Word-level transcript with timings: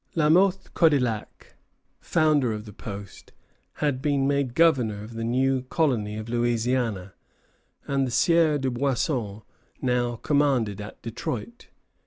La 0.15 0.29
Mothe 0.29 0.73
Cadillac, 0.73 1.53
founder 1.99 2.51
of 2.51 2.65
the 2.65 2.73
post, 2.73 3.33
had 3.73 4.01
been 4.01 4.27
made 4.27 4.55
governor 4.55 5.03
of 5.03 5.13
the 5.13 5.23
new 5.23 5.61
colony 5.69 6.17
of 6.17 6.27
Louisiana, 6.27 7.13
and 7.85 8.07
the 8.07 8.11
Sieur 8.11 8.57
Dubuisson 8.57 9.43
now 9.79 10.15
commanded 10.15 10.81
at 10.81 10.99
Detroit. 11.03 11.67